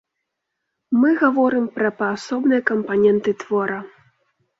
Мы 1.01 1.09
гаворым 1.23 1.67
пра 1.75 1.89
паасобныя 1.99 2.61
кампаненты 2.71 3.35
твора. 3.45 3.79